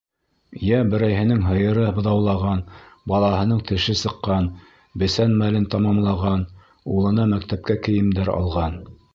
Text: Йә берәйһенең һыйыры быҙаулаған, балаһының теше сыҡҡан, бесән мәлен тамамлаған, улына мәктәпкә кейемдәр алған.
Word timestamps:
Йә 0.67 0.77
берәйһенең 0.93 1.43
һыйыры 1.47 1.83
быҙаулаған, 1.97 2.63
балаһының 3.13 3.61
теше 3.73 3.95
сыҡҡан, 4.01 4.47
бесән 5.05 5.37
мәлен 5.43 5.69
тамамлаған, 5.75 6.49
улына 6.97 7.31
мәктәпкә 7.37 7.81
кейемдәр 7.89 8.37
алған. 8.41 8.85